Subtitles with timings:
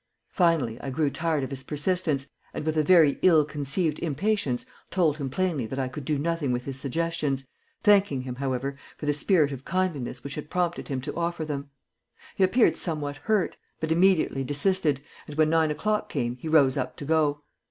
[0.31, 5.19] Finally I grew tired of his persistence, and, with a very ill concealed impatience, told
[5.19, 7.47] him plainly that I could do nothing with his suggestions,
[7.83, 11.69] thanking him, however, for the spirit of kindliness which had prompted him to offer them.
[12.35, 16.97] He appeared somewhat hurt, but immediately desisted, and when nine o'clock came he rose up
[16.97, 17.43] to go.